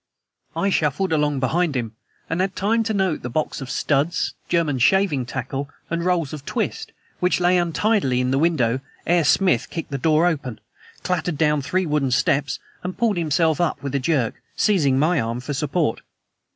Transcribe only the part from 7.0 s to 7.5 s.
which